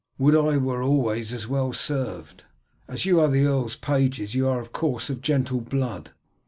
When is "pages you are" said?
3.75-4.59